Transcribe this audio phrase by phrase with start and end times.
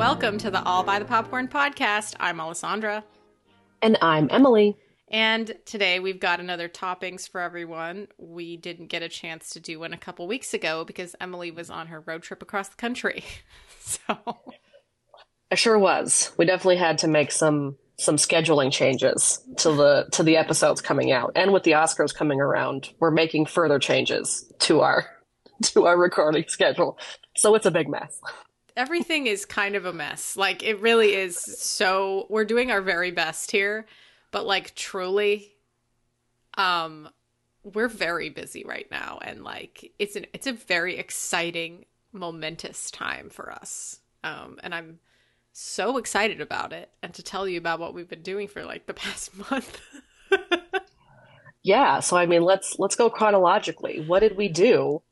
[0.00, 2.14] Welcome to the All by the Popcorn podcast.
[2.18, 3.04] I'm Alessandra.
[3.82, 4.78] And I'm Emily.
[5.08, 8.08] And today we've got another toppings for everyone.
[8.16, 11.68] We didn't get a chance to do one a couple weeks ago because Emily was
[11.68, 13.22] on her road trip across the country.
[13.80, 14.00] so
[15.50, 16.32] I sure was.
[16.38, 21.12] We definitely had to make some some scheduling changes to the to the episodes coming
[21.12, 21.32] out.
[21.36, 25.04] And with the Oscars coming around, we're making further changes to our
[25.64, 26.98] to our recording schedule.
[27.36, 28.18] So it's a big mess.
[28.80, 30.38] Everything is kind of a mess.
[30.38, 33.86] Like it really is so we're doing our very best here,
[34.30, 35.52] but like truly
[36.56, 37.08] um
[37.62, 43.28] we're very busy right now and like it's an it's a very exciting momentous time
[43.28, 44.00] for us.
[44.24, 44.98] Um and I'm
[45.52, 48.86] so excited about it and to tell you about what we've been doing for like
[48.86, 49.78] the past month.
[51.62, 54.00] Yeah, so I mean, let's let's go chronologically.
[54.06, 55.02] What did we do?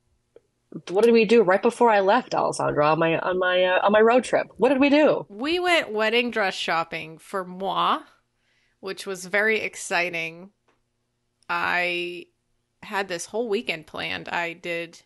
[0.88, 3.92] What did we do right before I left, Alessandra, on my on my uh, on
[3.92, 4.48] my road trip?
[4.56, 5.26] What did we do?
[5.28, 8.00] we went wedding dress shopping for moi,
[8.80, 10.50] which was very exciting.
[11.48, 12.26] I
[12.82, 14.28] had this whole weekend planned.
[14.28, 15.00] I did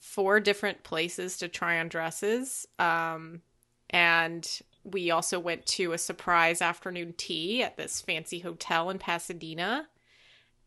[0.00, 2.66] four different places to try on dresses.
[2.78, 3.42] Um,
[3.90, 9.88] and we also went to a surprise afternoon tea at this fancy hotel in Pasadena.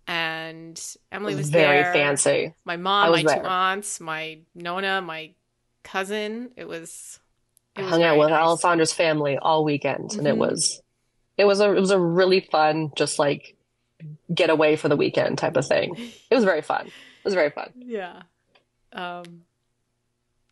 [0.08, 0.80] And
[1.12, 1.94] Emily was Very there.
[1.94, 2.54] fancy.
[2.64, 5.32] My mom, was my two aunts, my Nona, my
[5.84, 6.52] cousin.
[6.56, 7.20] It was.
[7.76, 8.40] It was hung out with nice.
[8.64, 10.38] Alessandra's family all weekend, and it Mhm.
[10.38, 10.82] was
[11.38, 13.56] it was a it was a really fun, just like
[14.34, 15.96] get away for the weekend type of thing.
[16.30, 16.88] It was very fun.
[16.88, 17.74] It was very fun.
[17.78, 18.22] Yeah.
[18.94, 19.44] Um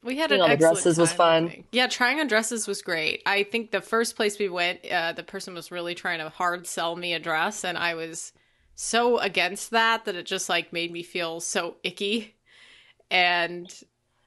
[0.03, 1.63] we had Trying an on the excellent dresses was time, I fun.
[1.71, 3.21] Yeah, trying on dresses was great.
[3.25, 6.67] I think the first place we went, uh, the person was really trying to hard
[6.67, 8.33] sell me a dress, and I was
[8.75, 12.35] so against that that it just like made me feel so icky.
[13.11, 13.71] And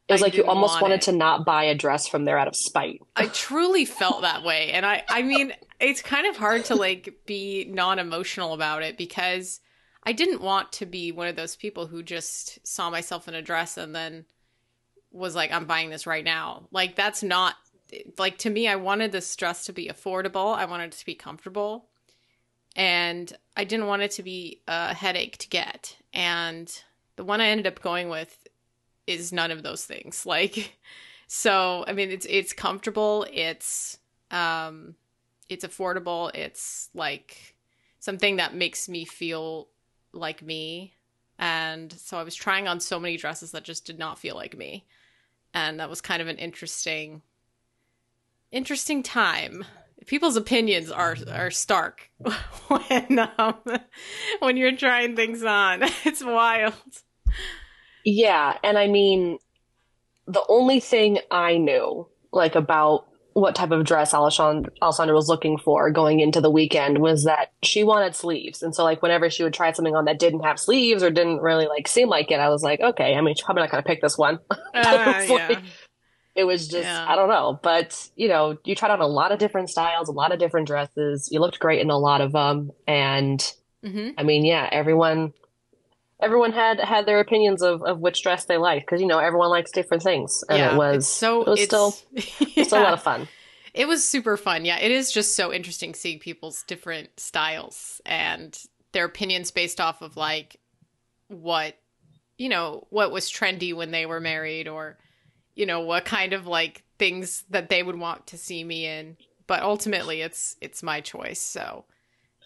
[0.09, 1.03] It was I like you almost want wanted it.
[1.03, 3.03] to not buy a dress from there out of spite.
[3.17, 4.71] I truly felt that way.
[4.73, 9.61] And I I mean, it's kind of hard to like be non-emotional about it because
[10.05, 13.43] I didn't want to be one of those people who just saw myself in a
[13.43, 14.27] dress and then
[15.11, 16.69] was like I'm buying this right now.
[16.71, 17.55] Like that's not
[18.19, 20.55] like to me I wanted this dress to be affordable.
[20.57, 21.89] I wanted it to be comfortable.
[22.77, 25.97] And I didn't want it to be a headache to get.
[26.13, 26.71] And
[27.17, 28.47] the one I ended up going with
[29.07, 30.25] is none of those things.
[30.37, 30.79] Like
[31.29, 33.99] so I mean it's it's comfortable, it's
[34.31, 34.95] um
[35.49, 37.57] it's affordable, it's like
[37.99, 39.69] something that makes me feel
[40.13, 40.95] like me.
[41.39, 44.57] And so I was trying on so many dresses that just did not feel like
[44.57, 44.85] me.
[45.53, 47.23] And that was kind of an interesting
[48.53, 49.65] interesting time.
[50.07, 52.11] People's opinions are are stark
[52.69, 53.55] when um,
[54.41, 55.83] when you're trying things on.
[56.05, 56.75] It's wild.
[58.05, 59.39] Yeah, and I mean,
[60.27, 65.59] the only thing I knew, like about what type of dress Alessandra, Alessandra was looking
[65.59, 68.63] for going into the weekend was that she wanted sleeves.
[68.63, 71.41] And so, like, whenever she would try something on that didn't have sleeves or didn't
[71.43, 73.83] really like seem like it, I was like, okay, I mean, she's probably not going
[73.83, 74.39] to pick this one.
[74.75, 75.61] Uh, It's like- yeah.
[76.37, 77.07] It was just, Yeah.
[77.09, 77.59] I don't know.
[77.63, 80.67] But, you know, you tried on a lot of different styles, a lot of different
[80.67, 81.29] dresses.
[81.33, 82.71] You looked great in a lot of them.
[82.87, 83.43] And
[83.83, 85.33] hmm I mean, yeah, everyone
[86.21, 89.51] everyone had had their opinions of, of which dress they liked because you know everyone
[89.51, 92.81] likes different things, and yeah, it was it's so it was it's, still it's still
[92.81, 93.29] a lot of fun.
[93.75, 94.65] It was super fun.
[94.65, 98.59] Yeah, it is just so interesting seeing people's different styles and
[98.93, 100.57] their opinions based off of like
[101.29, 101.77] what
[102.39, 104.97] you know what was trendy when they were married or
[105.57, 109.17] you know what kind of like things that they would want to see me in.
[109.49, 111.41] But ultimately, it's it's my choice.
[111.41, 111.85] So.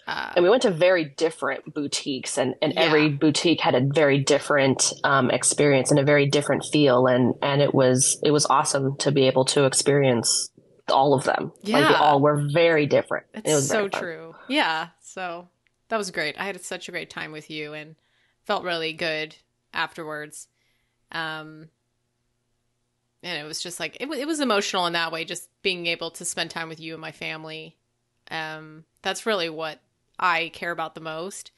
[0.07, 2.81] Uh, And we went to very different boutiques, and, and Yeah.
[2.81, 7.61] every boutique had a very different um, experience and a very different feel, and and
[7.61, 10.51] it was it was awesome to be able to experience
[10.91, 11.53] all of them.
[11.63, 12.01] like they Yeah.
[12.01, 13.27] all were very different.
[13.35, 14.35] It's it was so true.
[14.49, 14.89] Yeah.
[15.01, 15.49] So
[15.89, 16.35] that was great.
[16.41, 17.95] I had such a great time with you and
[18.43, 19.37] felt really good
[19.73, 20.49] afterwards.
[21.13, 21.69] Um,
[23.23, 26.11] and it was just like it, it was emotional in that way, just being able
[26.13, 27.77] to spend time with you and my family.
[28.31, 29.81] Um, that's really what
[30.19, 31.51] I care about the most.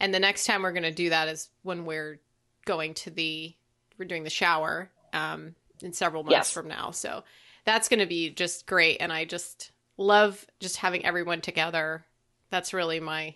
[0.00, 2.18] And the next time we're going to do that is when we're
[2.64, 3.54] going to the
[3.98, 6.50] we're doing the shower um in several months Yes.
[6.50, 6.90] from now.
[6.90, 7.22] So
[7.64, 12.04] that's going to be just great and I just love just having everyone together.
[12.50, 13.34] That's really my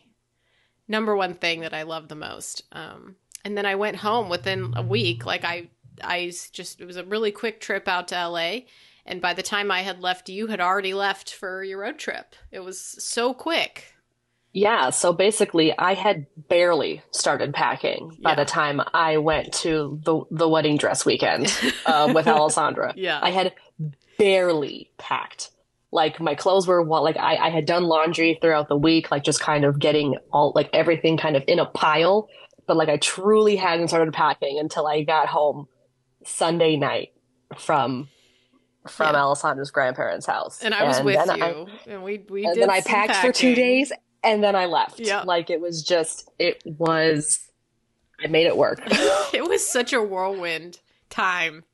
[0.89, 2.63] number one thing that I love the most.
[2.73, 5.69] Um and then I went home within a week like I
[6.03, 8.61] I just it was a really quick trip out to LA
[9.06, 12.35] and by the time I had left you had already left for your road trip.
[12.50, 13.93] It was so quick.
[14.55, 18.37] Yeah, so basically, I had barely started packing by Yeah.
[18.37, 21.55] the time I went to the the wedding dress weekend
[21.85, 22.95] uh, with Alessandra.
[22.97, 23.21] Yeah.
[23.23, 23.53] I had
[24.19, 25.50] barely packed.
[25.91, 29.41] Like my clothes were like I, I had done laundry throughout the week, like just
[29.41, 32.29] kind of getting all like everything kind of in a pile.
[32.67, 35.69] But like I truly hadn't started packing until I got home
[36.29, 37.13] Sunday night
[37.57, 38.09] from
[38.89, 39.21] from Yeah.
[39.21, 40.63] Alessandra's grandparents' house.
[40.63, 43.17] and I was with then you, I- and we we and did then I packed
[43.17, 43.93] for two days
[44.23, 45.01] and then I left.
[45.01, 45.27] Yep.
[45.27, 47.41] Like it was just it was
[48.23, 48.81] I made it work.
[49.33, 50.81] it was such a whirlwind
[51.11, 51.65] time.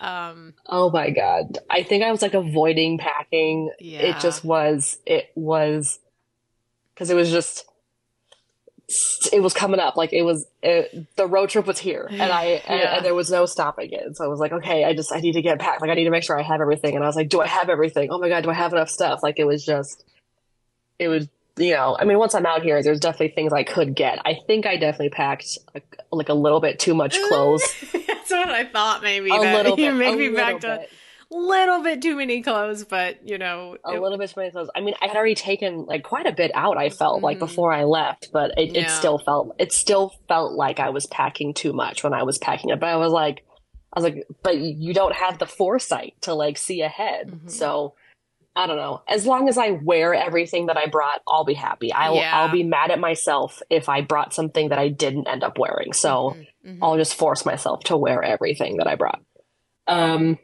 [0.00, 1.58] Um, oh my god.
[1.68, 3.70] I think I was like avoiding packing.
[3.78, 5.98] yeah, It just was it was
[6.96, 7.66] cuz it was just
[9.32, 12.44] it was coming up like it was it, the road trip was here and I
[12.68, 12.96] and, Yeah.
[12.96, 14.16] and there was no stopping it.
[14.16, 15.80] So I was like, okay, I just I need to get packed.
[15.80, 16.94] Like I need to make sure I have everything.
[16.96, 18.10] And I was like, do I have everything?
[18.10, 19.20] Oh my god, do I have enough stuff?
[19.22, 20.04] Like it was just
[20.98, 23.94] it was you know, I mean, once I'm out here, there's definitely things I could
[23.94, 24.18] get.
[24.24, 27.62] I think I definitely packed like, like a little bit too much clothes.
[27.92, 29.02] That's what I thought.
[29.02, 29.84] Maybe a little bit.
[29.84, 30.86] you maybe back to.
[31.30, 34.70] Little bit too many clothes, but you know, a it- little bit too many clothes.
[34.74, 36.76] I mean, I had already taken like quite a bit out.
[36.76, 37.40] I felt like Mhm.
[37.40, 38.82] before I left, but it, Yeah.
[38.82, 42.38] it still felt it still felt like I was packing too much when I was
[42.38, 42.80] packing it.
[42.80, 43.44] But I was like,
[43.92, 47.28] I was like, but you don't have the foresight to like see ahead.
[47.30, 47.50] Mhm.
[47.50, 47.94] So
[48.56, 49.02] I don't know.
[49.08, 51.92] As long as I wear everything that I brought, I'll be happy.
[51.92, 52.36] I'll Yeah.
[52.40, 55.92] I'll be mad at myself if I brought something that I didn't end up wearing.
[55.92, 56.78] So Mhm, mhm.
[56.82, 59.20] I'll just force myself to wear everything that I brought.
[59.86, 60.38] Um.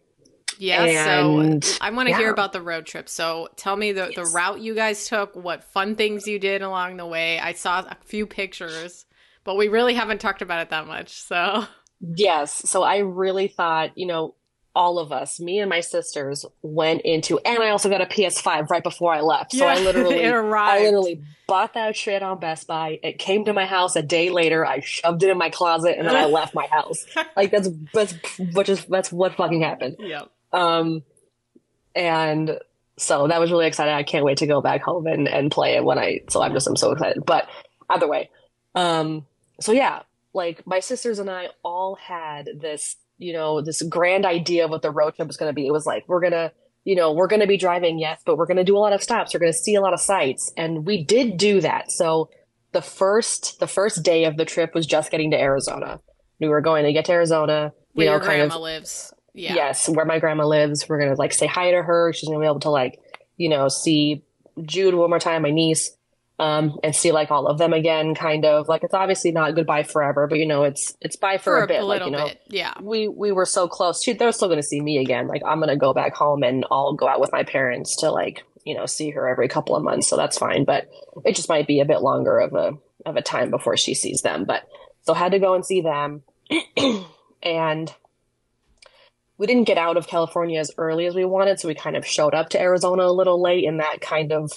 [0.58, 0.84] Yeah.
[0.84, 3.08] and- so I want to hear about the road trip.
[3.08, 6.96] So tell me the the route you guys took, what fun things you did along
[6.96, 7.38] the way.
[7.38, 9.04] I saw a few pictures,
[9.44, 11.10] but we really haven't talked about it that much.
[11.22, 11.64] So
[12.00, 12.52] Yes.
[12.68, 14.34] So I really thought, you know,
[14.74, 18.68] all of us, me and my sisters, went into, and I also got a PS5
[18.68, 19.52] right before I left.
[19.52, 20.22] So I literally.
[20.26, 23.00] I literally bought that shit on Best Buy.
[23.02, 24.66] It came to my house a day later.
[24.66, 27.06] I shoved it in my closet, and then I left my house.
[27.34, 29.96] Like that's that's which is that's what fucking happened.
[29.98, 30.30] Yep.
[30.52, 31.02] Um,
[31.94, 32.58] and
[32.96, 33.94] so that was really exciting.
[33.94, 36.52] I can't wait to go back home and, and play it when I, so I'm
[36.52, 37.24] just, I'm so excited.
[37.24, 37.48] But
[37.90, 38.30] either way,
[38.74, 39.26] um,
[39.60, 40.02] so yeah,
[40.32, 44.82] like my sisters and I all had this, you know, this grand idea of what
[44.82, 45.66] the road trip was going to be.
[45.66, 46.52] It was like, we're going to,
[46.84, 48.92] you know, we're going to be driving, yes, but we're going to do a lot
[48.92, 49.32] of stops.
[49.32, 50.52] We're going to see a lot of sights.
[50.56, 51.90] And we did do that.
[51.90, 52.28] So
[52.72, 56.00] the first, the first day of the trip was just getting to Arizona.
[56.38, 59.12] We were going to get to Arizona, you Where know, your kind of grandma lives.
[59.36, 59.54] Yeah.
[59.54, 60.88] Yes, where my grandma lives.
[60.88, 62.12] We're gonna like say hi to her.
[62.14, 62.98] She's gonna be able to like,
[63.36, 64.24] you know, see
[64.62, 65.94] Jude one more time, my niece,
[66.38, 68.14] um, and see like all of them again.
[68.14, 71.58] Kind of like it's obviously not goodbye forever, but you know, it's it's bye for,
[71.58, 71.82] For, a bit.
[71.82, 72.40] like you know, bit.
[72.48, 72.72] Yeah.
[72.80, 74.02] we we were so close.
[74.02, 75.28] She, they're still gonna see me again.
[75.28, 78.42] Like I'm gonna go back home and I'll go out with my parents to like
[78.64, 80.08] you know see her every couple of months.
[80.08, 80.64] So that's fine.
[80.64, 80.88] But
[81.26, 82.72] it just might be a bit longer of a
[83.04, 84.46] of a time before she sees them.
[84.46, 84.62] But
[85.02, 86.22] so had to go and see them,
[87.42, 87.94] and
[89.38, 92.06] we didn't get out of California as early as we wanted, so we kind of
[92.06, 94.50] showed up to Arizona a little late, and that kind of,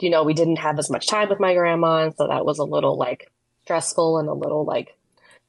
[0.00, 2.58] you know, we didn't have as much time with my grandma, and so that was
[2.58, 3.30] a little like
[3.64, 4.96] stressful and a little like,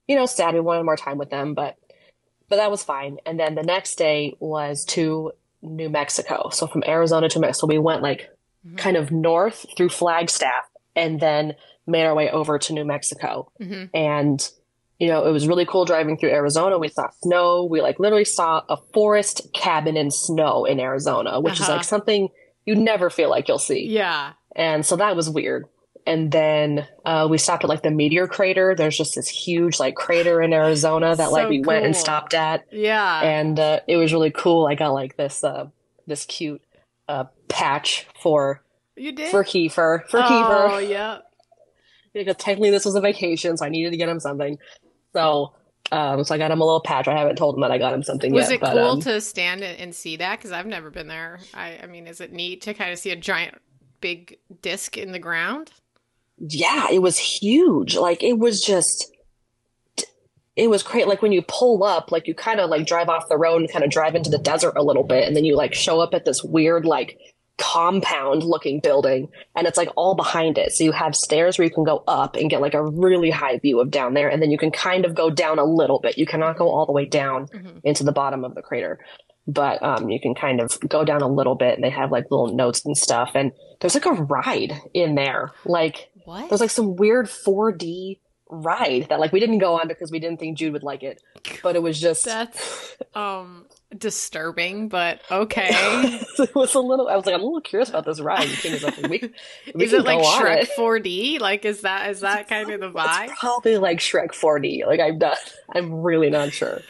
[0.08, 0.54] you know, sad.
[0.54, 1.78] We wanted more time with them, but
[2.50, 3.18] but that was fine.
[3.26, 7.78] And then the next day was to New Mexico, so from Arizona to Mexico, we
[7.80, 8.30] went like
[8.68, 8.78] Mhm.
[8.78, 11.56] kind of north through Flagstaff, and then
[11.88, 13.90] made our way over to New Mexico Mhm.
[13.94, 14.52] and
[15.04, 18.24] you know it was really cool driving through arizona we saw snow we like literally
[18.40, 21.74] saw a forest cabin in snow in arizona which is Uh-huh.
[21.78, 22.22] like something
[22.66, 24.34] you never feel like you'll see Yeah.
[24.56, 25.66] and so that was weird
[26.06, 29.96] and then uh, we stopped at like the meteor crater there's just this huge like
[29.96, 33.22] crater in arizona that like So we went and stopped at Yeah.
[33.22, 35.66] and uh, it was really cool i got like this uh
[36.08, 36.62] this cute
[37.10, 38.64] uh patch for
[38.96, 39.32] you did?
[39.32, 41.18] for kiefer for oh, kiefer Oh yeah.
[42.14, 44.60] because technically this was a vacation, so I needed to get him something.
[45.14, 45.54] So,
[45.92, 47.08] um, so I got him a little patch.
[47.08, 48.56] I haven't told him that I got him something Was yet.
[48.56, 50.40] it but, cool um, to stand and and see that?
[50.40, 51.40] Because I've never been there.
[51.54, 53.62] I, I mean, is it neat to kind of see a giant,
[54.02, 55.72] big disc in the ground?
[56.38, 57.96] yeah, it was huge.
[57.96, 59.12] Like it was just,
[60.56, 61.08] it was great.
[61.08, 63.72] Like when you pull up, like you kind of like drive off the road and
[63.72, 66.14] kind of drive into the desert a little bit, and then you like show up
[66.14, 67.18] at this weird like
[67.58, 70.72] compound looking building and it's like all behind it.
[70.72, 73.60] So you have stairs where you can go up and get like a really high
[73.60, 74.28] view of down there.
[74.28, 76.18] And then you can kind of go down a little bit.
[76.18, 77.82] You cannot go all the way down Mhm.
[77.84, 79.00] into the bottom of the crater.
[79.46, 82.32] But um, you can kind of go down a little bit and they have like
[82.32, 83.32] little notes and stuff.
[83.36, 85.52] And there's like a ride in there.
[85.66, 86.50] Like What?
[86.50, 88.20] there's like some weird 4D
[88.50, 91.22] ride that like we didn't go on because we didn't think Jude would like it.
[91.62, 93.66] But it was just That's um
[93.98, 95.70] disturbing, but okay.
[95.72, 98.48] it was a little I was like, I'm a little curious about this ride.
[98.48, 99.34] And Kim was like, we,
[99.76, 100.70] we is it like Shrek it.
[100.78, 101.40] 4D?
[101.40, 103.30] Like is that is that kind of the vibe?
[103.30, 104.86] It's probably like Shrek 4D.
[104.86, 105.38] Like I'm not
[105.74, 106.82] I'm really not sure.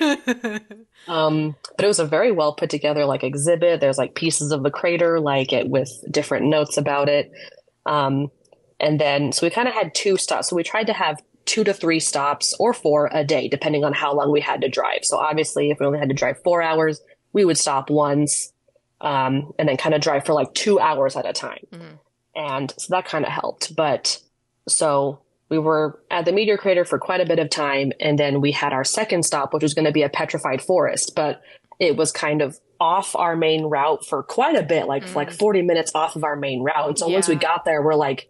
[1.07, 3.81] Um, but it was a very well put together like exhibit.
[3.81, 7.31] There's like pieces of the crater, like it with different notes about it.
[7.86, 8.31] Um,
[8.79, 10.50] and then so we kind of had two stops.
[10.50, 13.93] So we tried to have two to three stops or four a day, depending on
[13.93, 15.00] how long we had to drive.
[15.03, 17.01] So obviously, if we only had to drive four hours,
[17.33, 18.53] we would stop once,
[19.01, 21.65] um, and then kind of drive for like two hours at a time.
[21.73, 22.00] Mhm.
[22.35, 23.75] And so that kind of helped.
[23.75, 24.19] But
[24.67, 25.19] so
[25.50, 28.51] we were at the meteor crater for quite a bit of time, and then we
[28.51, 31.41] had our second stop, which was going to be a petrified forest, but
[31.79, 35.15] it was kind of off our main route for quite a bit, like Mm.
[35.15, 36.88] like forty minutes off of our main route.
[36.89, 38.27] And so once we got there, we're like,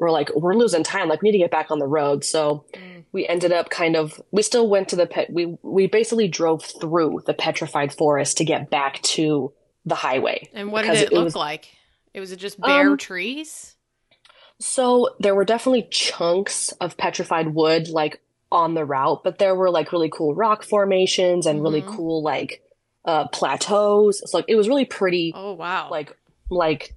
[0.00, 1.08] we're like, we're losing time.
[1.08, 2.24] Like we need to get back on the road.
[2.24, 3.04] So Mm.
[3.12, 5.32] we ended up kind of we still went to the pet.
[5.32, 9.52] We we basically drove through the petrified forest to get back to
[9.86, 10.48] the highway.
[10.54, 11.68] And what did it it look was- like?
[12.12, 13.76] It was it just bare Um, trees?
[14.58, 18.20] So there were definitely chunks of petrified wood like
[18.52, 21.94] on the route, but there were like really cool rock formations and really Mhm.
[21.96, 22.62] cool like
[23.04, 24.22] uh plateaus.
[24.30, 25.88] So like it was really pretty Oh wow.
[25.90, 26.16] like
[26.50, 26.94] like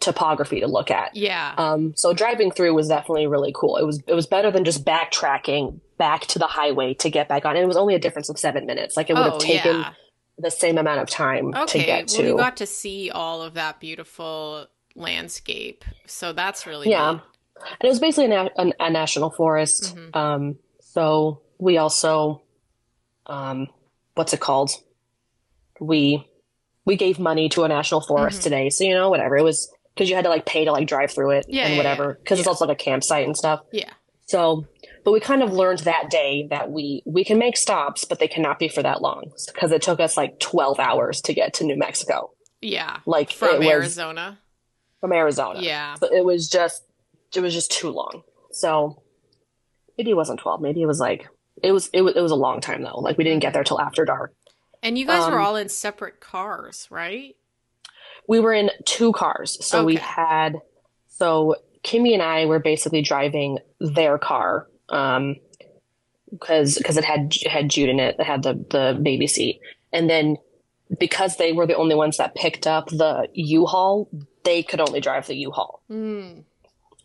[0.00, 1.14] topography to look at.
[1.14, 1.54] yeah.
[1.58, 3.76] Um so driving through was definitely really cool.
[3.76, 7.44] It was it was better than just backtracking back to the highway to get back
[7.44, 7.54] on.
[7.56, 8.96] And it was only a difference of 7 minutes.
[8.96, 9.92] Like it would oh have taken yeah.
[10.38, 11.78] the same amount of time Okay.
[11.80, 16.90] to get well, you got to see all of that beautiful landscape, so that's really
[16.90, 17.12] Yeah.
[17.12, 17.20] neat.
[17.80, 19.94] And it was basically a, a, a national forest.
[19.94, 20.16] Mhm.
[20.16, 22.42] Um, so we also,
[23.26, 23.68] um,
[24.14, 24.70] what's it called?
[25.80, 26.28] We
[26.84, 28.44] we gave money to a national forest Mhm.
[28.44, 28.70] today.
[28.70, 31.10] So you know, whatever it was, because you had to like pay to like drive
[31.10, 32.14] through it Yeah, and yeah, whatever.
[32.22, 32.50] Because it's Yeah.
[32.50, 33.60] also like a campsite and stuff.
[33.72, 33.90] Yeah.
[34.26, 34.66] So,
[35.04, 38.28] but we kind of learned that day that we we can make stops, but they
[38.28, 41.64] cannot be for that long because it took us like twelve hours to get to
[41.64, 42.30] New Mexico,
[42.60, 42.98] Yeah.
[43.06, 44.38] like From was Arizona.
[45.00, 45.60] from Arizona.
[45.60, 45.94] Yeah.
[45.96, 46.84] So it was just
[47.34, 48.22] it was just too long.
[48.52, 49.02] So
[49.98, 50.60] maybe it wasn't twelve.
[50.62, 51.28] Maybe it was like
[51.62, 52.98] it was it was it was a long time though.
[53.00, 54.32] Like we didn't get there till after dark.
[54.82, 57.36] And you guys were Um, all in separate cars, right?
[58.28, 59.64] We were in two cars.
[59.64, 60.60] So we had
[61.08, 64.68] so Kimmy and I were basically driving their car.
[64.88, 65.36] Um
[66.30, 69.60] because because it had it had Jude in it, it had the the baby seat.
[69.92, 70.36] And then
[70.98, 74.08] because they were the only ones that picked up the U-Haul,
[74.44, 75.82] they could only drive the U-Haul.
[75.90, 76.44] Mm.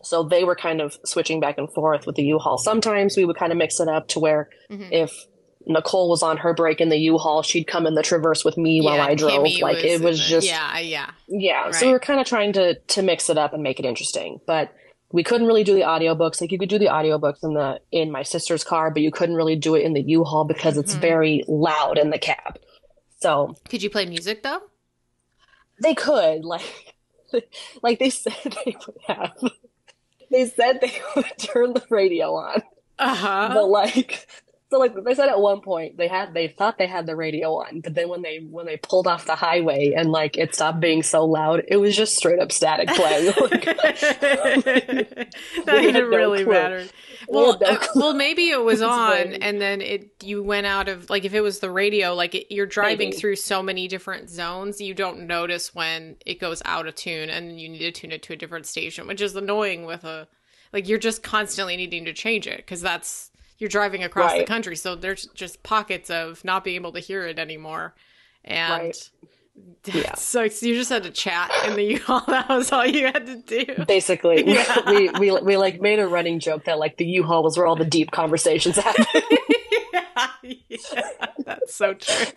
[0.03, 2.57] So they were kind of switching back and forth with the U-Haul.
[2.57, 4.89] Sometimes we would kind of mix it up to where Mhm.
[4.91, 5.25] if
[5.67, 8.81] Nicole was on her break in the U-Haul, she'd come in the Traverse with me
[8.81, 9.31] while Yeah, I drove.
[9.43, 11.11] Kimmy like it in was the- just yeah, yeah.
[11.27, 11.71] yeah.
[11.71, 11.85] So Right.
[11.87, 14.73] we were kind of trying to to mix it up and make it interesting, but
[15.11, 16.41] we couldn't really do the audiobooks.
[16.41, 19.35] Like you could do the audiobooks in the in my sister's car, but you couldn't
[19.35, 20.99] really do it in the U-Haul because it's Mhm.
[20.99, 22.59] very loud in the cab.
[23.19, 24.61] So Could you play music though?
[25.81, 26.95] they could like
[27.83, 28.33] like they said
[28.65, 29.33] they would have.
[30.31, 32.61] They said they would turn the radio on.
[32.99, 33.49] Uh huh.
[33.53, 34.27] but like
[34.69, 37.55] so like they said at one point they had they thought they had the radio
[37.55, 40.79] on but then when they when they pulled off the highway and like it stopped
[40.79, 43.65] being so loud it was just straight up static playing Like,
[45.65, 46.53] that didn't no really clue.
[46.53, 46.85] matter.
[47.27, 51.09] Well, no uh, well, maybe it was on, and then it you went out of
[51.09, 53.17] like if it was the radio, like it, you're driving Maybe.
[53.17, 57.59] through so many different zones, you don't notice when it goes out of tune, and
[57.59, 60.27] you need to tune it to a different station, which is annoying with a
[60.73, 64.75] like you're just constantly needing to change it because that's you're driving across the country,
[64.75, 67.95] so there's just pockets of not being able to hear it anymore,
[68.43, 68.83] and.
[68.83, 69.09] Right.
[69.85, 70.13] Yeah.
[70.13, 72.21] So, you just had to chat in the U-Haul.
[72.27, 73.85] That was all you had to do.
[73.87, 74.87] basically Yeah.
[74.87, 77.75] we, we we like made a running joke that like the u-haul was where all
[77.75, 80.27] the deep conversations happen yeah,
[80.69, 81.01] yeah,
[81.43, 82.27] that's so true.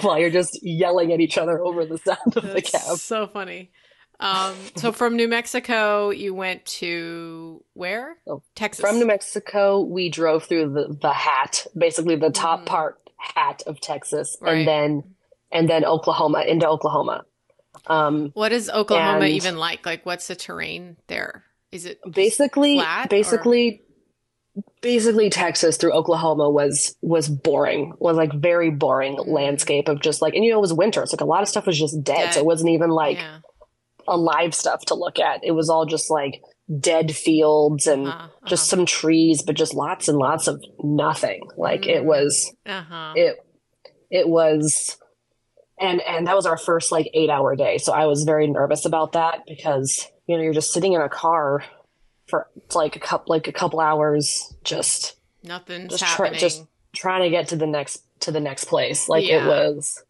[0.00, 3.72] while you're just yelling at each other over the sound of the cab so funny.
[4.20, 8.16] Um, so from New Mexico, you went to where?
[8.28, 8.80] Oh, Texas.
[8.84, 12.66] from new mexico we drove through the the hat basically the top Mhm.
[12.66, 14.58] part hat of texas Right.
[14.58, 15.14] and then
[15.50, 17.24] and then oklahoma into oklahoma
[17.86, 19.86] um what is Oklahoma And- even like?
[19.86, 21.44] Like, what's the terrain there?
[21.72, 23.82] Is it basically flat, or- basically
[24.82, 29.28] basically texas through oklahoma was was boring was like very boring Mm.
[29.28, 31.48] landscape of just like and you know it was winter it's like a lot of
[31.48, 32.34] stuff was just dead, Dead.
[32.34, 33.38] so it wasn't even like yeah.
[34.10, 35.42] Alive stuff to look at.
[35.44, 36.42] It was all just like
[36.78, 41.40] dead fields and Uh-huh, just some trees, but just lots and lots of nothing.
[41.56, 42.06] Like it Mm.
[42.06, 43.12] was uh-huh.
[43.16, 43.44] it
[44.10, 44.96] it was
[45.78, 48.84] and and that was our first like eight hour day so i was very nervous
[48.84, 51.64] about that because you know you're just sitting in a car
[52.28, 56.38] for like a couple like a couple hours just nothing, just happening.
[56.38, 60.02] just trying to get to the next to the next place like it was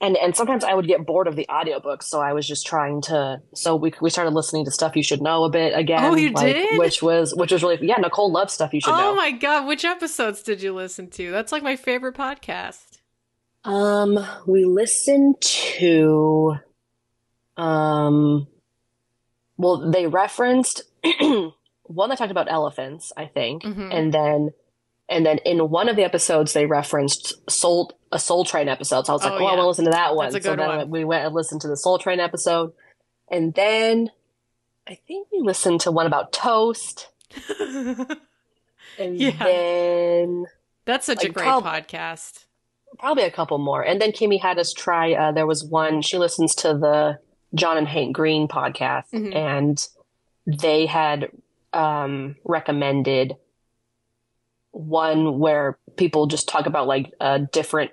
[0.00, 3.00] and and sometimes i would get bored of the audiobook so i was just trying
[3.00, 6.16] to so we, we started listening to stuff you should know a bit again Oh,
[6.16, 6.78] you like, did?
[6.78, 9.30] which was which was really yeah nicole loves stuff you should oh know Oh my
[9.30, 11.30] god, which episodes did you listen to?
[11.30, 12.98] That's like my favorite podcast.
[13.64, 16.56] Um, we listened to,
[17.56, 18.46] um,
[19.56, 20.82] well, they referenced
[21.20, 23.88] one that talked about elephants, I think, Mhm.
[23.94, 24.50] and then,
[25.14, 29.06] and then in one of the episodes they referenced Soul a Soul Train episode.
[29.06, 29.44] So I was like, Oh, I yeah.
[29.46, 30.30] want to listen to that one.
[30.30, 30.90] So then one.
[30.90, 32.72] we went and listened to the Soul Train episode,
[33.30, 34.10] and then
[34.86, 37.08] I think we listened to one about toast,
[38.98, 39.30] and Yeah.
[39.42, 40.46] then.
[40.84, 42.44] That's such a great prob- podcast.
[42.98, 43.82] probably a couple more.
[43.82, 45.14] And then Kimmy had us try.
[45.14, 46.02] Uh, there was one.
[46.02, 47.18] She listens to the
[47.54, 49.34] John and Hank Green podcast, Mhm.
[49.34, 49.88] and
[50.46, 51.30] they had
[51.72, 53.34] um, recommended
[54.74, 57.92] one where people just talk about like uh, different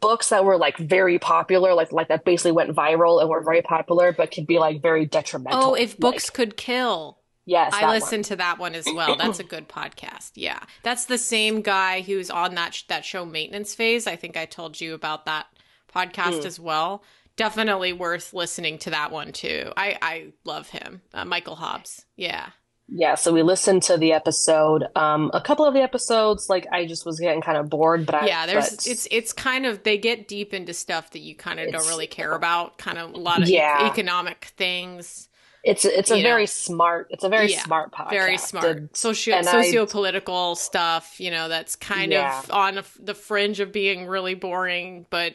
[0.00, 3.62] books that were like very popular, like like that basically went viral and were very
[3.62, 5.60] popular, but could be like very detrimental.
[5.70, 7.18] Oh, if Like, books could kill.
[7.44, 7.90] yes, I one.
[7.94, 9.16] listened to that one as well.
[9.16, 10.32] That's a good podcast.
[10.34, 14.06] Yeah, that's the same guy who's on that sh- that show Maintenance Phase.
[14.06, 15.46] I think I told you about that
[15.92, 16.44] podcast Mm.
[16.46, 17.02] as well.
[17.36, 19.72] Definitely worth listening to that one too.
[19.76, 22.04] I I love him, uh, Michael Hobbs.
[22.16, 22.50] Yeah,
[22.92, 24.84] Yeah, so we listened to the episode.
[24.96, 28.16] Um, a couple of the episodes, like I just was getting kind of bored, but
[28.16, 28.46] I, yeah.
[28.46, 31.70] There's but- it's it's kind of they get deep into stuff that you kind of
[31.70, 32.78] don't really care about.
[32.78, 33.86] Kind of a lot of e- Yeah.
[33.90, 35.28] economic things.
[35.62, 37.08] It's it's a you very smart.
[37.10, 38.10] It's a very Yeah, smart podcast.
[38.10, 42.38] very smart And- socio and socio-political stuff you know that's kind Yeah.
[42.40, 45.34] of on the fringe of being really boring but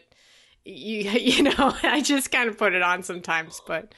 [0.65, 3.93] you you know i just kind of put it on sometimes but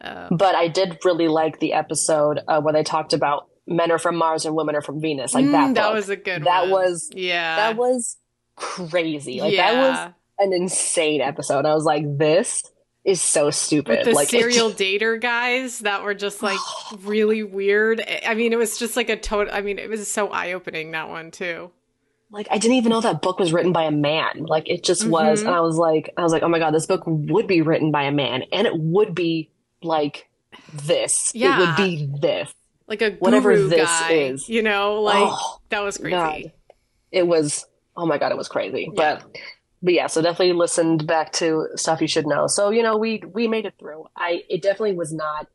[0.00, 3.98] um, but I did really like the episode uh, where they talked about men are
[3.98, 5.34] from Mars and women are from Venus.
[5.34, 5.70] Like that.
[5.70, 6.70] mm, that was a good that one.
[6.70, 8.16] was yeah that was
[8.56, 9.40] crazy.
[9.40, 9.72] Like yeah.
[9.72, 10.14] that was
[10.46, 11.66] an insane episode.
[11.66, 12.62] I was like, this
[13.04, 13.98] is so stupid.
[13.98, 16.58] with the like serial dater guys that were just like
[17.00, 20.28] really weird i mean it was just like a total i mean it was so
[20.28, 21.70] eye-opening that one too
[22.30, 24.44] like I didn't even know that book was written by a man.
[24.44, 25.46] Like it just was, Mhm.
[25.46, 27.90] and I was like, I was like, oh my god, this book would be written
[27.90, 29.50] by a man, and it would be
[29.82, 30.28] like
[30.72, 31.32] this.
[31.34, 31.56] Yeah.
[31.56, 32.52] It would be this.
[32.86, 34.48] like a Whatever this guy is.
[34.48, 36.52] you know like oh that was crazy god,
[37.12, 37.66] it was.
[37.96, 38.90] Oh my god, it was crazy.
[38.94, 39.20] Yeah.
[39.22, 39.36] But
[39.82, 42.46] but yeah, so definitely listened back to stuff you should know.
[42.46, 44.06] So you know, we we made it through.
[44.16, 45.48] I it definitely was not.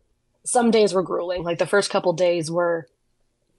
[0.44, 1.44] Some days were grueling.
[1.44, 2.88] Like the first couple days were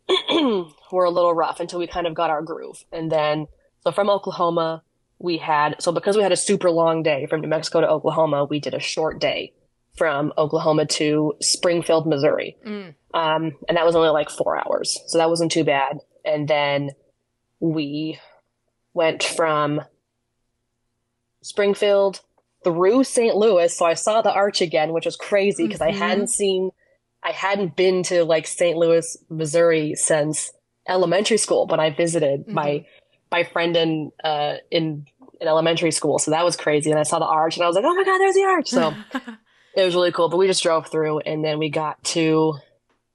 [0.30, 3.46] were a little rough until we kind of got our groove, and then
[3.82, 4.82] so from Oklahoma
[5.18, 8.44] we had so because we had a super long day from New Mexico to Oklahoma,
[8.44, 9.52] we did a short day
[9.96, 12.56] from Oklahoma to Springfield, Missouri.
[12.66, 12.94] Mm.
[13.14, 14.98] Um, and that was only like four hours.
[15.06, 16.00] So that wasn't too bad.
[16.24, 16.90] And then
[17.60, 18.18] we
[18.92, 19.80] went from
[21.42, 22.20] Springfield
[22.64, 23.36] through St.
[23.36, 23.74] Louis.
[23.74, 25.86] So I saw the arch again, which was crazy because Mhm.
[25.88, 26.70] I hadn't seen,
[27.22, 28.76] I hadn't been to like St.
[28.76, 30.52] Louis, Missouri since
[30.88, 32.84] elementary school, but I visited my,
[33.30, 35.06] my friend in, uh, in,
[35.40, 36.18] in elementary school.
[36.18, 36.90] So that was crazy.
[36.90, 38.68] And I saw the arch and I was like, oh my God, there's the arch.
[38.68, 38.94] So
[39.76, 40.28] it was really cool.
[40.28, 42.54] But we just drove through and then we got to,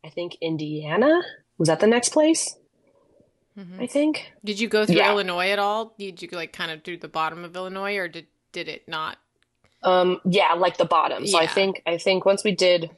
[0.03, 1.21] I think, Indiana.
[1.57, 2.55] Was that the next place?
[3.57, 3.81] Mhm.
[3.81, 4.31] I think.
[4.45, 5.11] Did you go through Yeah.
[5.11, 5.93] Illinois at all?
[5.99, 9.17] Did you like kind of do the bottom of Illinois, or did did it not?
[9.83, 11.25] Um, yeah, like the bottom.
[11.27, 12.91] So I think I think once we did,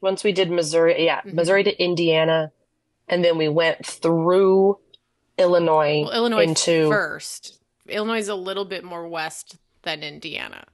[0.00, 1.34] once we did Missouri, yeah, Mhm.
[1.34, 2.50] Missouri to Indiana,
[3.08, 4.78] and then we went through
[5.38, 7.60] Illinois, Well, Illinois into first.
[7.88, 10.64] Illinois is a little bit more west than Indiana.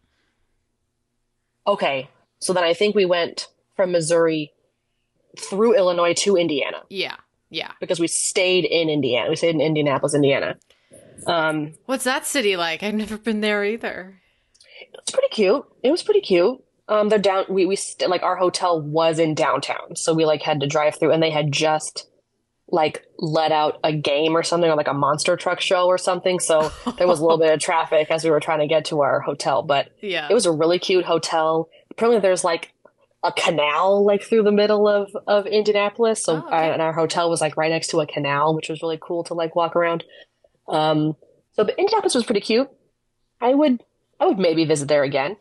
[1.66, 2.08] Okay.
[2.38, 4.52] So then I think we went from Missouri
[5.38, 7.16] through Illinois to Indiana Yeah,
[7.50, 7.72] yeah.
[7.80, 9.28] because we stayed in Indiana.
[9.30, 10.56] We stayed in Indianapolis, Indiana.
[11.26, 12.82] Um, What's that city like?
[12.82, 14.20] I've never been there either.
[14.94, 15.64] It's pretty cute.
[15.82, 16.62] It was pretty cute.
[16.88, 17.46] Um, they're down.
[17.48, 20.96] We we st- like our hotel was in downtown, so we like had to drive
[20.98, 22.08] through, and they had just
[22.68, 26.40] like let out a game or something, or like a monster truck show or something.
[26.40, 29.02] So there was a little bit of traffic as we were trying to get to
[29.02, 31.68] our hotel, but Yeah, it was a really cute hotel.
[31.90, 32.72] Apparently, there's like
[33.22, 36.72] a canal like through the middle of of Indianapolis, so Oh, okay.
[36.72, 39.34] and our hotel was like right next to a canal, which was really cool to
[39.34, 40.04] like walk around.
[40.68, 41.16] Um,
[41.52, 42.68] so but Indianapolis was pretty cute.
[43.40, 43.82] I would
[44.18, 45.36] I would maybe visit there again.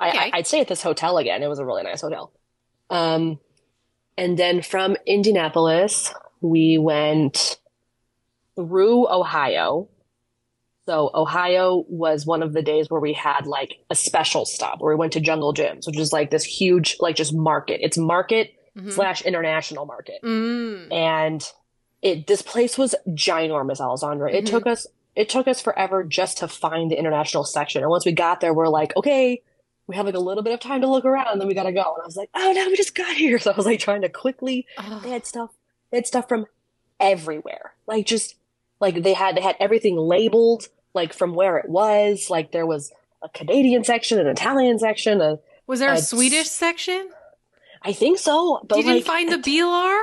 [0.00, 0.30] Okay.
[0.32, 1.42] I, would stay at this hotel again.
[1.42, 2.30] It was a really nice hotel.
[2.90, 3.40] Um,
[4.18, 6.12] and then from Indianapolis,
[6.48, 7.58] we went
[8.56, 9.88] through Ohio.
[10.86, 14.94] So Ohio was one of the days where we had like a special stop where
[14.94, 17.80] we went to Jungle Jim's, which is like this huge, like just market.
[17.82, 18.90] It's market mm-hmm.
[18.90, 20.20] slash international market.
[20.22, 20.92] Mm.
[20.92, 21.52] And
[22.02, 24.28] it, this place was ginormous, Alessandra.
[24.28, 24.38] Mm-hmm.
[24.38, 27.82] It took us, it took us forever just to find the international section.
[27.82, 29.42] And once we got there, we're like, okay,
[29.86, 31.72] we have like a little bit of time to look around and then we gotta
[31.72, 31.80] go.
[31.80, 33.38] And I was like, oh no, we just got here.
[33.46, 35.00] So I was like trying to quickly, oh.
[35.02, 35.50] they had stuff,
[35.96, 36.46] they had stuff from
[37.00, 37.72] everywhere.
[37.86, 38.36] Like just,
[38.80, 42.28] like they had, they had everything labeled, like from where it was.
[42.28, 45.20] Like there was a Canadian section, an Italian section.
[45.20, 47.08] A, was there a, a Swedish section?
[47.82, 48.60] I think so.
[48.68, 49.98] But Did like, you find the Bilar?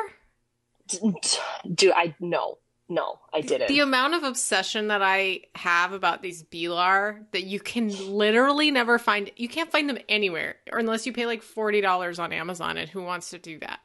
[1.74, 2.58] Do I, no
[2.90, 3.70] no, I didn't.
[3.70, 9.00] The amount of obsession that I have about these Bilar that you can literally never
[9.00, 12.78] find, you can't find them anywhere, or unless you pay like forty dollars on Amazon.
[12.78, 13.80] And who wants to do that?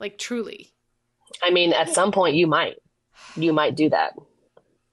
[0.00, 0.72] Like truly.
[1.42, 2.76] I mean, at some point you might,
[3.36, 4.14] you might do that.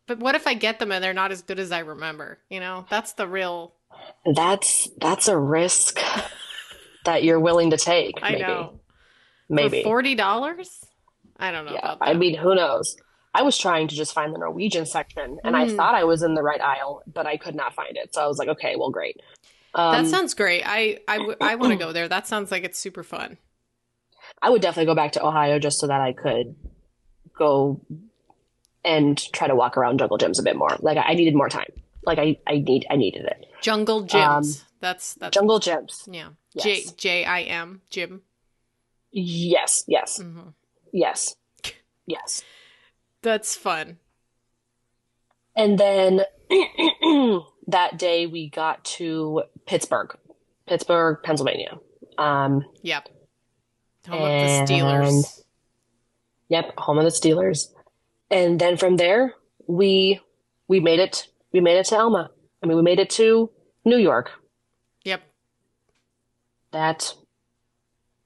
[0.07, 2.37] But what if I get them and they're not as good as I remember?
[2.49, 3.73] You know, that's the real.
[4.25, 5.99] That's that's a risk
[7.05, 8.19] that you're willing to take.
[8.21, 8.79] I know.
[9.49, 10.83] Maybe For forty dollars.
[11.37, 11.73] I don't know.
[11.73, 12.97] Yeah, I mean, who knows?
[13.33, 15.59] I was trying to just find the Norwegian section and mm.
[15.59, 18.13] I thought I was in the right aisle, but I could not find it.
[18.13, 19.19] So I was like, okay, well, great.
[19.73, 20.63] Um, that sounds great.
[20.65, 22.07] I, I, w- I want to go there.
[22.07, 23.37] That sounds like it's super fun.
[24.41, 26.55] I would definitely go back to Ohio just so that I could
[27.37, 27.81] go
[28.83, 30.75] and try to walk around Jungle Jim's a bit more.
[30.79, 31.71] Like I needed more time.
[32.03, 33.45] Like I, I need, I needed it.
[33.61, 34.59] Jungle Jim's.
[34.61, 36.07] Um, that's that's Jungle Jim's.
[36.11, 36.29] Yeah.
[36.57, 38.21] J J I M Jim.
[39.11, 39.83] Yes.
[39.87, 40.19] Yes.
[40.21, 40.49] Mm-hmm.
[40.91, 41.35] Yes.
[42.07, 42.43] Yes.
[43.23, 43.97] That's fun.
[45.55, 46.21] And then
[47.67, 50.15] that day we got to Pittsburgh,
[50.67, 51.79] Pittsburgh, Pennsylvania.
[52.19, 53.09] Um, yep.
[54.05, 55.41] Home of the Steelers.
[56.49, 57.73] Yep, home of the Steelers.
[58.29, 59.33] And then from there,
[59.67, 60.19] we
[60.67, 61.27] we made it.
[61.51, 62.31] We made it to Elma.
[62.61, 63.49] I mean, we made it to
[63.83, 64.31] New York.
[65.03, 65.21] Yep.
[66.71, 67.13] That,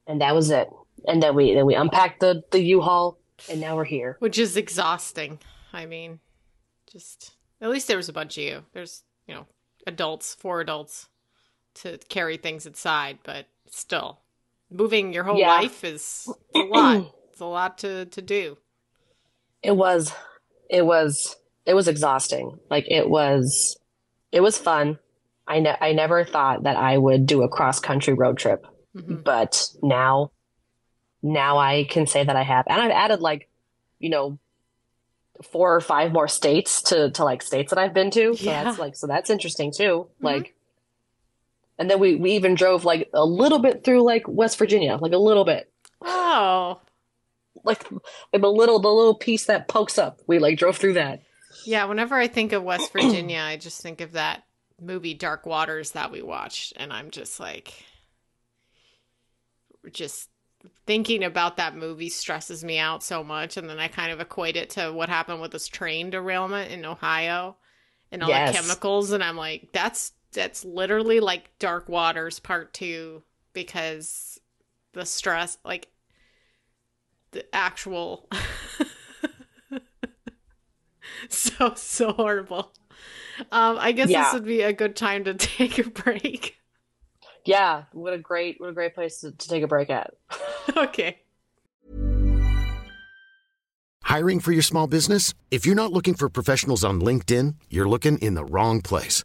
[0.06, 0.68] and that was it.
[1.06, 4.16] And then we then we unpacked the the U-Haul and now we're here.
[4.18, 5.38] Which is exhausting.
[5.72, 6.20] I mean,
[6.90, 8.64] just at least there was a bunch of you.
[8.72, 9.46] There's, you know,
[9.86, 11.08] adults, four adults
[11.74, 14.20] to carry things inside, but still,
[14.70, 15.48] moving your whole yeah.
[15.48, 17.12] life is a lot.
[17.30, 18.58] it's a lot to to do.
[19.62, 20.12] It was,
[20.70, 22.58] it was, it was exhausting.
[22.70, 23.78] Like it was,
[24.32, 24.98] it was fun.
[25.46, 29.16] I ne- I never thought that I would do a cross country road trip, mm-hmm.
[29.16, 30.30] but now
[31.22, 32.66] now I can say that I have.
[32.68, 33.48] And I've added like,
[33.98, 34.38] you know,
[35.42, 38.34] four or five more states to to like states that I've been to.
[38.34, 38.64] So yeah.
[38.64, 40.06] that's like so that's interesting too.
[40.08, 40.24] Mm-hmm.
[40.24, 40.54] Like
[41.80, 45.12] and then we we even drove like a little bit through like West Virginia, like
[45.12, 45.72] a little bit.
[46.02, 46.78] Oh.
[47.64, 47.84] Like
[48.32, 50.20] like a little the little piece that pokes up.
[50.26, 51.22] We like drove through that.
[51.64, 54.44] Yeah, whenever I think of West Virginia, I just think of that
[54.80, 57.72] movie Dark Waters that we watched and I'm just like
[59.90, 60.28] just
[60.86, 64.56] thinking about that movie stresses me out so much and then i kind of equate
[64.56, 67.56] it to what happened with this train derailment in ohio
[68.12, 68.54] and all yes.
[68.54, 74.40] the chemicals and i'm like that's that's literally like dark waters part two because
[74.92, 75.88] the stress like
[77.32, 78.28] the actual
[81.28, 82.72] so so horrible
[83.52, 84.24] um i guess yeah.
[84.24, 86.60] this would be a good time to take a break
[87.44, 90.14] yeah, what a great what a great place to, to take a break at.
[90.76, 91.20] okay.
[94.02, 95.34] Hiring for your small business?
[95.50, 99.24] If you're not looking for professionals on LinkedIn, you're looking in the wrong place.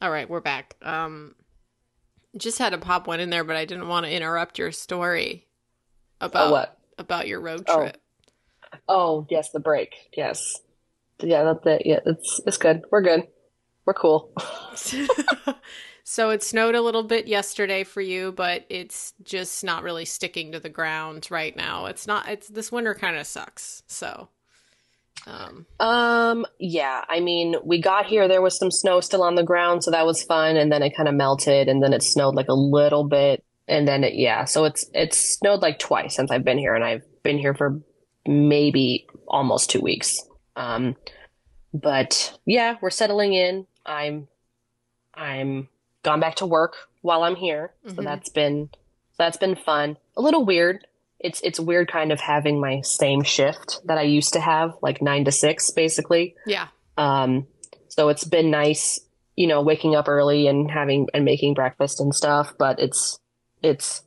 [0.00, 0.76] All right, we're back.
[0.82, 1.34] Um,
[2.36, 5.48] Just had to pop one in there, but I didn't want to interrupt your story
[6.20, 6.78] about Oh, what?
[6.96, 7.76] about your road Oh.
[7.82, 8.00] trip.
[8.88, 9.94] Oh, yes, the break.
[10.16, 10.40] Yes.
[11.18, 11.82] Yeah, that's it.
[11.84, 12.82] Yeah, it's it's good.
[12.90, 13.26] We're good.
[13.84, 14.32] We're cool.
[16.04, 20.52] so it snowed a little bit yesterday for you, but it's just not really sticking
[20.52, 21.86] to the ground right now.
[21.86, 22.28] It's not.
[22.28, 23.82] It's this winter kind of sucks.
[23.88, 24.28] So,
[25.26, 29.42] um, Um, yeah, I mean, we got here, there was some snow still on the
[29.42, 32.34] ground, so that was fun, and then it kind of melted, and then it snowed
[32.34, 36.30] like a little bit, and then it, yeah, so it's it's snowed like twice since
[36.30, 37.80] I've been here, and I've been here for
[38.26, 40.18] maybe almost two weeks.
[40.56, 40.96] Um,
[41.72, 43.66] but yeah, we're settling in.
[43.86, 44.26] I'm
[45.14, 45.68] I'm
[46.02, 48.04] gone back to work while I'm here, so Mhm.
[48.04, 48.70] that's been
[49.18, 49.96] that's been fun.
[50.16, 50.86] A little weird.
[51.20, 55.02] It's it's weird kind of having my same shift that I used to have, like
[55.02, 56.34] nine to six, basically.
[56.46, 57.46] yeah, Um,
[57.88, 58.98] so it's been nice,
[59.36, 62.54] you know, waking up early and having and making breakfast and stuff.
[62.58, 63.18] But it's
[63.62, 64.02] it's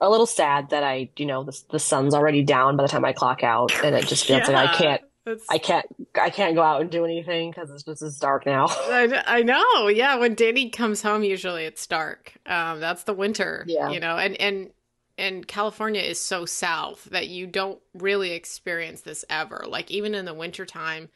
[0.00, 3.04] a little sad that I, you know, the the sun's already down by the time
[3.04, 5.86] I clock out, and it just feels like I can't It's- I can't
[6.18, 8.66] I can't go out and do anything because it's just it's dark now.
[8.70, 9.88] I, I know.
[9.88, 12.32] Yeah, when Danny comes home, usually it's dark.
[12.46, 13.64] Um, that's the winter.
[13.66, 13.90] Yeah.
[13.90, 14.70] you know, and and
[15.18, 19.64] and California is so south that you don't really experience this ever.
[19.66, 21.08] Like even in the wintertime,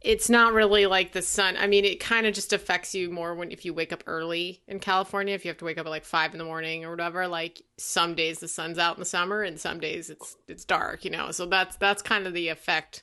[0.00, 1.56] it's not really like the sun.
[1.56, 4.62] I mean, it kind of just affects you more when if you wake up early
[4.68, 5.34] in California.
[5.34, 7.62] If you have to wake up at like five in the morning or whatever, like
[7.76, 11.04] some days the sun's out in the summer, and some days it's it's dark.
[11.04, 13.02] You know, so that's that's kind of the effect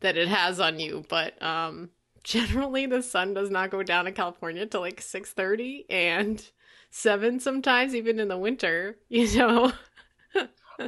[0.00, 1.04] that it has on you.
[1.08, 1.90] But um,
[2.24, 6.42] generally, the sun does not go down in California till like six thirty and
[6.92, 8.96] seven sometimes, even in the winter.
[9.08, 9.72] You know.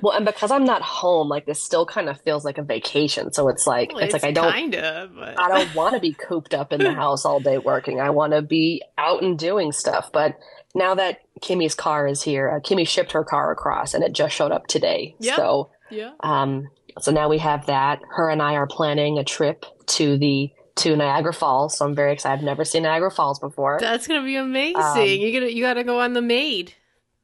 [0.03, 3.33] well, and because I'm not home, like this still kind of feels like a vacation.
[3.33, 6.01] So it's like Well, it's, like I don't kind of, but I don't want to
[6.01, 8.01] be cooped up in the house all day working.
[8.01, 10.11] I want to be out and doing stuff.
[10.13, 10.37] But
[10.75, 14.35] now that Kimmy's car is here, uh, Kimmy shipped her car across, and it just
[14.35, 15.15] showed up today.
[15.21, 15.37] Yep.
[15.37, 16.13] So, yeah.
[16.21, 18.01] um, so now we have that.
[18.09, 21.79] Her and I are planning a trip to the to Niagara Falls.
[21.79, 22.39] So I'm very excited.
[22.39, 23.79] I've never seen Niagara Falls before.
[23.81, 24.77] That's gonna be amazing.
[24.83, 26.75] Um, you gotta you gotta go on the maid,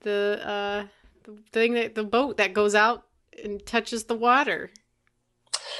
[0.01, 0.85] the uh
[1.25, 3.07] the thing that the boat that goes out
[3.43, 4.71] and touches the water.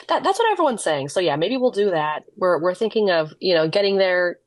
[0.09, 1.09] That, that's what everyone's saying.
[1.11, 2.25] So yeah, maybe we'll do that.
[2.37, 4.39] We're we're thinking of you know getting there,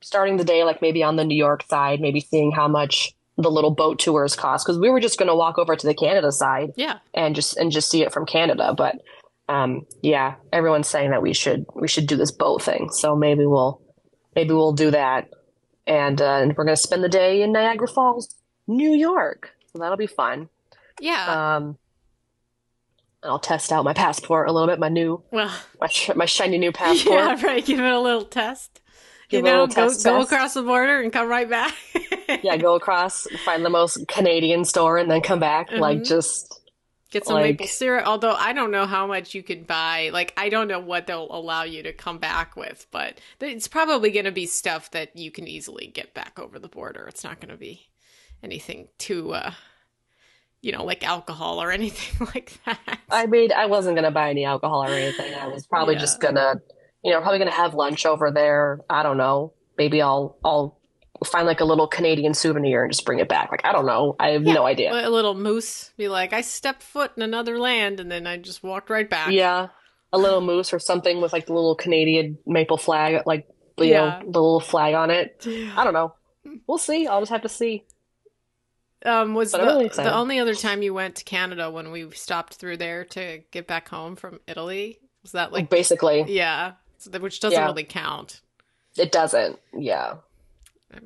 [0.00, 3.50] starting the day like maybe on the New York side, maybe seeing how much the
[3.50, 6.30] little boat tours cost because we were just going to walk over to the Canada
[6.30, 6.98] side Yeah.
[7.14, 8.72] and just and just see it from Canada.
[8.76, 9.02] But
[9.48, 12.88] um, yeah, everyone's saying that we should we should do this boat thing.
[12.90, 13.80] So maybe we'll
[14.34, 15.30] maybe we'll do that,
[15.86, 18.34] and uh, and we're going to spend the day in Niagara Falls,
[18.66, 19.50] New York.
[19.72, 20.48] So that'll be fun.
[21.00, 21.56] Yeah.
[21.56, 21.78] Um,
[23.22, 25.50] I'll test out my passport a little bit, my new well.
[25.80, 27.14] my sh- my shiny new passport.
[27.16, 27.42] Yeah.
[27.46, 27.64] Right.
[27.64, 28.80] Give it a little test.
[29.30, 30.32] Give you know, go test go test.
[30.32, 31.74] across the border and come right back.
[32.42, 35.70] Yeah, go across, find the most Canadian store, and then come back.
[35.72, 36.06] Like Mhm.
[36.06, 36.60] just
[37.14, 38.06] Get some Like- maple syrup.
[38.06, 40.10] Although I don't know how much you could buy.
[40.12, 44.10] Like I don't know what they'll allow you to come back with, but it's probably
[44.10, 47.06] going to be stuff that you can easily get back over the border.
[47.06, 47.86] It's not going to be
[48.42, 49.52] anything too, uh,
[50.60, 52.98] you know, like alcohol or anything like that.
[53.10, 55.32] I mean, I wasn't gonna buy any alcohol or anything.
[55.34, 56.00] I was probably Yeah.
[56.00, 56.54] just gonna,
[57.04, 58.80] you know, probably gonna have lunch over there.
[58.90, 59.52] I don't know.
[59.78, 60.80] Maybe I'll I'll
[61.24, 63.50] find like a little Canadian souvenir and just bring it back.
[63.50, 64.16] Like I don't know.
[64.18, 64.92] I have no idea.
[64.92, 68.62] A little moose be like, I stepped foot in another land, and then I just
[68.62, 69.30] walked right back.
[69.32, 69.68] Yeah,
[70.12, 73.46] a little moose or something with like the little Canadian maple flag, like
[73.78, 74.20] you Yeah.
[74.20, 75.44] know, the little flag on it.
[75.76, 76.14] I don't know.
[76.66, 77.06] We'll see.
[77.06, 77.84] I'll just have to see.
[79.06, 82.54] Um, was the, really the only other time you went to Canada when we stopped
[82.54, 84.98] through there to get back home from Italy?
[85.22, 86.72] Was that like Basically, yeah,
[87.20, 87.66] which doesn't Yeah.
[87.66, 88.40] really count.
[88.96, 89.58] it doesn't.
[89.76, 90.14] Yeah,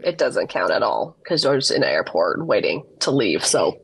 [0.03, 3.45] it doesn't count at all because you're just in an airport waiting to leave.
[3.45, 3.79] So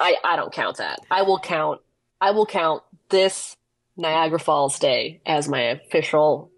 [0.00, 1.00] I I don't count that.
[1.10, 1.80] I will count.
[2.20, 3.56] I will count this
[3.96, 6.50] Niagara Falls day as my official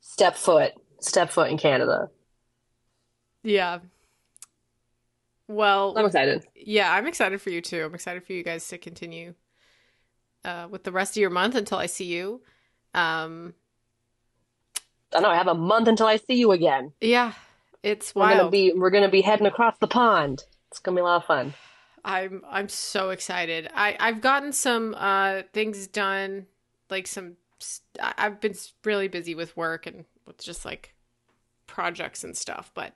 [0.00, 2.08] step foot step foot in Canada.
[3.42, 3.78] yeah.
[5.48, 6.44] Well, I'm excited.
[6.54, 7.82] yeah, I'm excited for you too.
[7.84, 9.34] I'm excited for you guys to continue
[10.44, 12.40] uh, with the rest of your month until I see you.
[12.94, 13.54] Um,
[15.12, 16.92] I know I have a month until I see you again.
[17.00, 17.32] yeah,
[17.82, 18.30] it's wild.
[18.32, 20.44] We're gonna be we're gonna be heading across the pond.
[20.70, 21.54] It's gonna be a lot of fun.
[22.04, 23.68] I'm I'm so excited.
[23.74, 26.46] I I've gotten some uh things done,
[26.88, 27.36] like some.
[28.00, 30.94] I've been really busy with work and with just like
[31.66, 32.94] projects and stuff, but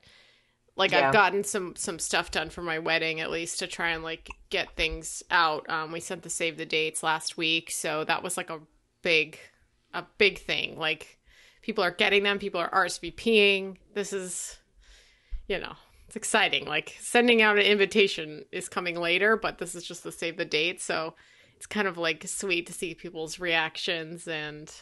[0.77, 1.09] like Yeah.
[1.09, 4.29] I've gotten some some stuff done for my wedding at least to try and like
[4.51, 5.69] get things out.
[5.69, 8.61] Um, we sent the save the dates last week, so that was like a
[9.03, 9.39] big
[9.93, 10.79] a big thing.
[10.79, 11.19] Like
[11.63, 13.77] people are getting them, people are RSVPing.
[13.95, 14.59] This is,
[15.49, 15.75] you know,
[16.07, 16.67] it's exciting.
[16.67, 20.45] Like sending out an invitation is coming later, but this is just to save the
[20.45, 20.81] date.
[20.81, 21.15] So
[21.57, 24.73] it's kind of like sweet to see people's reactions and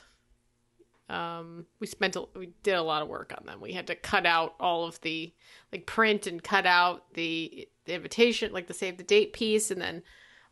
[1.09, 3.61] um we spent a, we did a lot of work on them.
[3.61, 5.33] We had to cut out all of the
[5.73, 9.81] like print and cut out the, the invitation, like the save the date piece and
[9.81, 10.03] then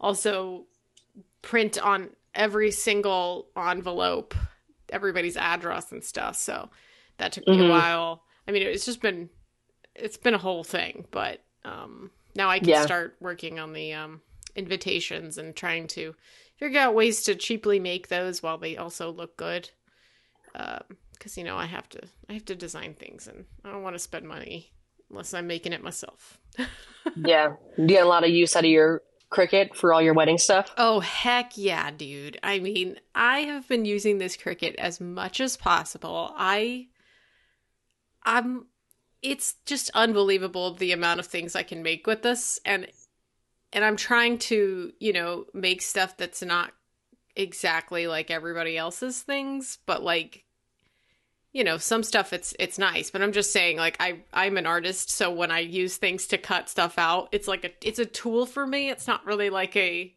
[0.00, 0.66] also
[1.42, 4.34] print on every single envelope
[4.90, 6.36] everybody's address and stuff.
[6.36, 6.68] So
[7.18, 7.66] that took me Mhm.
[7.68, 8.24] a while.
[8.46, 9.30] I mean, it's just been
[10.02, 12.84] it's been a whole thing, but um now I can Yeah.
[12.84, 14.22] start working on the um
[14.56, 16.14] invitations and trying to
[16.56, 19.70] figure out ways to cheaply make those while they also look good.
[20.54, 23.82] Um cuz you know, I have to I have to design things and I don't
[23.82, 24.72] want to spend money
[25.10, 26.38] unless I'm making it myself.
[27.16, 27.54] Yeah.
[27.76, 30.72] You get a lot of use out of your Cricut for all your wedding stuff.
[30.76, 32.38] Oh, heck yeah, dude.
[32.42, 36.32] I mean, I have been using this Cricut as much as possible.
[36.36, 36.88] I
[38.24, 38.66] I'm
[39.22, 42.86] it's just unbelievable the amount of things I can make with this and
[43.72, 46.72] and I'm trying to, you know, make stuff that's not
[47.36, 50.44] exactly like everybody else's things, but like
[51.52, 54.66] you know, some stuff it's it's nice, but I'm just saying like I I'm an
[54.66, 58.06] artist, so when I use things to cut stuff out, it's like a it's a
[58.06, 58.90] tool for me.
[58.90, 60.14] It's not really like a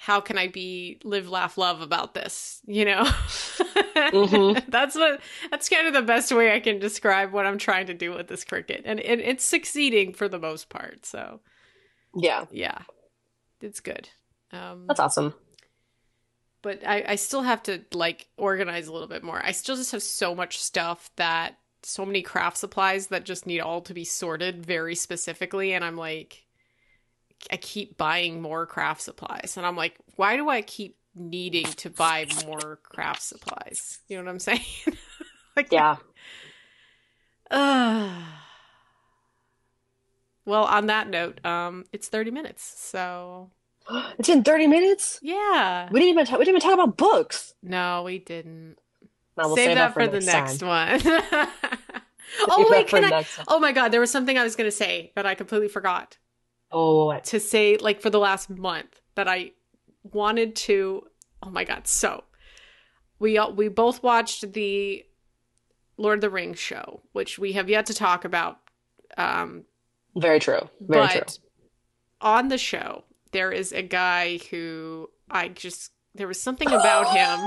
[0.00, 3.04] how can I be live laugh love about this, you know?
[4.12, 4.64] Mhm.
[4.68, 7.94] that's what that's kind of the best way I can describe what I'm trying to
[7.94, 8.82] do with this Cricut.
[8.84, 11.04] And it, it's succeeding for the most part.
[11.04, 11.40] So,
[12.14, 12.46] Yeah.
[12.50, 12.78] yeah.
[13.60, 14.08] It's good.
[14.52, 15.34] Um That's awesome.
[16.62, 19.40] but I, I still have to like organize a little bit more.
[19.44, 23.60] I still just have so much stuff that so many craft supplies that just need
[23.60, 26.44] all to be sorted very specifically and I'm like
[27.50, 31.90] I keep buying more craft supplies and I'm like why do I keep needing to
[31.90, 33.98] buy more craft supplies?
[34.08, 34.60] You know what I'm saying?
[35.56, 35.96] like Yeah.
[37.50, 38.10] Ugh.
[40.44, 42.62] well, on that note, um it's 30 minutes.
[42.78, 43.50] So,
[44.18, 45.18] It's in 30 minutes?
[45.22, 45.88] yeah.
[45.90, 47.54] We didn't even talk, we didn't even talk about books.
[47.62, 48.76] No, we didn't.
[49.36, 51.00] No, we'll save, that, for, the next one.
[51.04, 53.24] oh Save wait, can I?
[53.46, 56.18] Oh my god, there was something I was going to say, but I completely forgot
[56.70, 57.24] Oh, what?
[57.24, 57.76] to say.
[57.76, 59.52] Like for the last month, that I
[60.02, 61.04] wanted to.
[61.42, 62.24] Oh my god, so
[63.18, 65.04] we all, we both watched the
[65.96, 68.58] Lord of the Rings show, which we have yet to talk about.
[69.16, 69.64] Um,
[70.16, 70.68] Very true.
[70.80, 71.26] Very but true.
[72.20, 77.38] on the show, there is a guy who I just there was something about him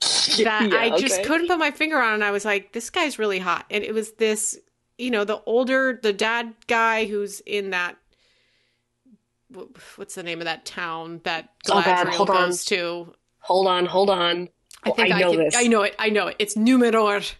[0.44, 1.24] that Yeah, I just okay.
[1.24, 2.14] couldn't put my finger on.
[2.14, 3.66] And I was like, this guy's really hot.
[3.70, 4.58] And it was this,
[4.96, 7.96] you know, the older, the dad guy who's in that.
[9.54, 12.26] Wh- What's the name of that town that Oh, God, Galadriel on.
[12.26, 13.14] goes to?
[13.40, 14.48] Hold on, hold on.
[14.84, 15.54] I Oh, think I I, know can, this.
[15.56, 15.94] I know it.
[15.98, 16.36] I know it.
[16.38, 17.34] It's Numenor.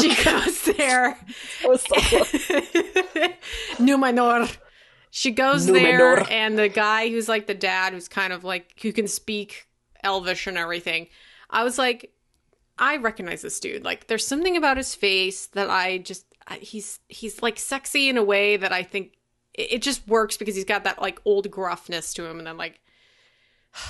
[0.00, 1.18] she goes there.
[1.64, 1.94] Was so.
[3.78, 4.56] Numenor.
[5.10, 5.72] She goes Numenor.
[5.72, 9.66] there, and the guy who's like the dad, who's kind of like who can speak
[10.04, 11.08] Elvish and everything.
[11.50, 12.12] I was like,
[12.78, 13.84] I recognize this dude.
[13.84, 16.24] Like, there's something about his face that I just
[16.60, 19.12] he's he's like sexy in a way that I think
[19.54, 22.80] it, just works because he's got that like old gruffness to him, and then like.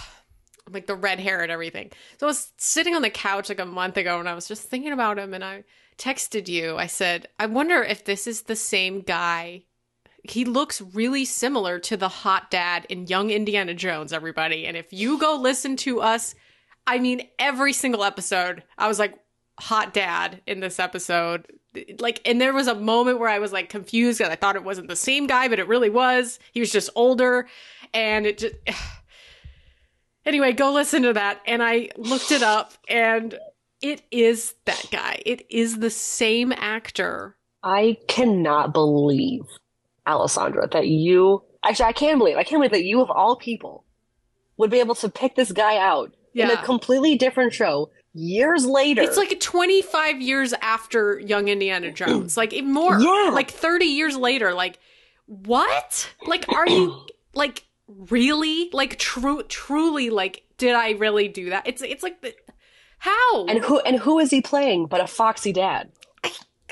[0.72, 1.90] Like the red hair and everything.
[2.18, 4.68] So I was sitting on the couch like a month ago and I was just
[4.68, 5.64] thinking about him and I
[5.98, 6.76] texted you.
[6.76, 9.64] I said, I wonder if this is the same guy
[10.24, 14.66] he looks really similar to the hot dad in Young Indiana Jones, everybody.
[14.66, 16.34] And if you go listen to us,
[16.86, 19.14] I mean, every single episode, I was like,
[19.58, 21.46] hot dad in this episode.
[21.98, 24.64] Like, and there was a moment where I was like confused because I thought it
[24.64, 26.38] wasn't the same guy, but it really was.
[26.52, 27.48] He was just older.
[27.94, 28.54] And it just.
[30.26, 31.40] Anyway, go listen to that.
[31.46, 33.38] And I looked it up, and
[33.80, 35.22] it is that guy.
[35.24, 37.37] It is the same actor.
[37.62, 39.40] I cannot believe,
[40.06, 42.37] Alessandra, that you actually I can't believe.
[42.37, 43.85] I can't believe that you of all people
[44.56, 49.02] would be able to pick this guy out in a completely different show years later.
[49.02, 52.36] It's like 25 years after Young Indiana Jones.
[52.36, 52.98] Like more.
[53.00, 53.30] Yeah.
[53.32, 54.54] Like 30 years later.
[54.54, 54.78] Like
[55.26, 56.11] what?
[56.26, 58.70] Like are you like really?
[58.72, 61.66] Like true truly like did I really do that?
[61.66, 62.34] It's it's like the,
[62.98, 63.46] how?
[63.46, 65.90] and who and who is he playing but a foxy dad?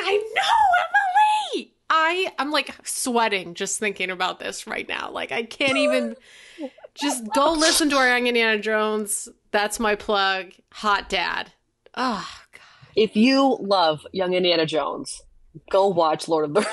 [0.00, 1.74] I know, Emily.
[1.90, 5.10] I I'm like sweating just thinking about this right now.
[5.10, 6.16] Like I can't even
[7.00, 9.28] just go listen to our Young Indiana Jones.
[9.50, 10.52] That's my plug.
[10.72, 11.52] Hot dad.
[11.94, 12.60] Oh God.
[12.96, 15.22] If you love young Indiana Jones,
[15.70, 16.68] go watch Lord of the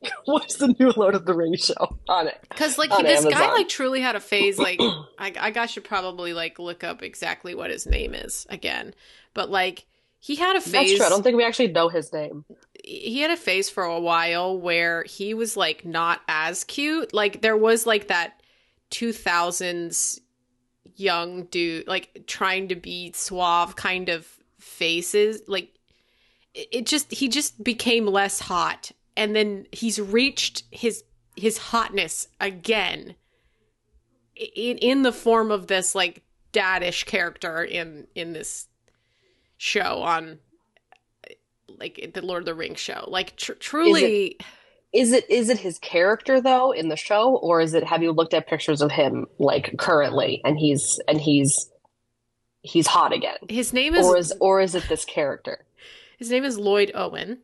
[0.26, 2.38] watch the new Lord of the Rings show on it.
[2.48, 4.58] Because like On this guy like truly had a phase.
[4.58, 4.80] Like
[5.18, 8.94] I, I guess should probably like look up exactly what his name is again.
[9.34, 9.86] But like
[10.18, 10.72] he had a phase.
[10.72, 11.06] That's true.
[11.06, 12.44] I don't think we actually know his name.
[12.84, 17.12] He had a phase for a while where he was like not as cute.
[17.14, 18.37] Like there was like that
[18.90, 20.20] 2000s
[20.96, 24.26] young dude, like trying to be suave kind of
[24.58, 25.42] faces.
[25.46, 25.74] Like
[26.54, 31.04] it, it just he just became less hot, and then he's reached his
[31.36, 33.14] his hotness again
[34.36, 36.22] in in the form of this like
[36.52, 38.66] daddish character in in this
[39.56, 40.38] show on
[41.78, 43.04] like the Lord of the Rings show.
[43.06, 44.38] Like tr- truly
[44.92, 48.10] Is it is it his character though in the show or is it have you
[48.12, 51.70] looked at pictures of him like currently and he's and he's
[52.62, 53.36] he's hot again?
[53.50, 55.64] his name is, Or is or is it this character?
[56.18, 57.38] his name is Lloyd Owen.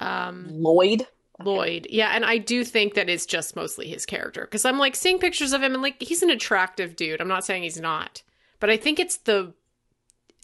[0.00, 1.06] Um Lloyd?
[1.42, 1.86] Lloyd.
[1.90, 5.18] Yeah, and I do think that it's just mostly his character because I'm like seeing
[5.18, 7.20] pictures of him and like he's an attractive dude.
[7.20, 8.22] I'm not saying he's not,
[8.60, 9.54] but I think it's the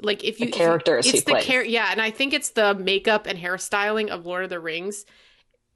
[0.03, 1.45] like if you The characters it's he the plays.
[1.45, 5.05] char- yeah, and I think it's the makeup and hairstyling of Lord of the Rings.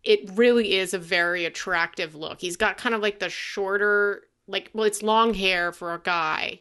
[0.08, 2.40] It really is a very attractive look.
[2.40, 6.60] He's got kind of like the shorter, like well, it's long hair for a guy,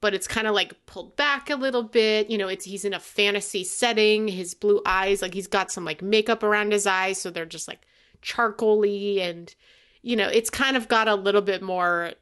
[0.00, 2.30] but it's kind of like pulled back a little bit.
[2.30, 4.26] You know, it's he's in a fantasy setting.
[4.26, 7.68] His blue eyes, like he's got some like makeup around his eyes, so they're just
[7.68, 7.86] like
[8.22, 9.54] charcoaly and
[10.02, 12.12] you know, it's kind of got a little bit more